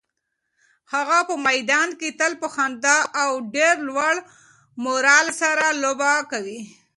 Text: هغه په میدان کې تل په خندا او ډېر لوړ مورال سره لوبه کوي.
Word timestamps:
هغه 0.93 1.17
په 1.27 1.35
میدان 1.47 1.89
کې 1.99 2.09
تل 2.19 2.31
په 2.41 2.47
خندا 2.53 2.97
او 3.21 3.29
ډېر 3.55 3.75
لوړ 3.87 4.13
مورال 4.83 5.27
سره 5.41 5.65
لوبه 5.83 6.11
کوي. 6.31 6.61